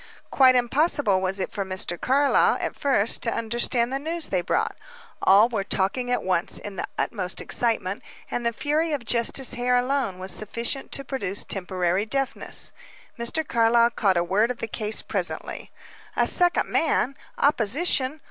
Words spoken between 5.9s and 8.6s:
at once, in the utmost excitement; and the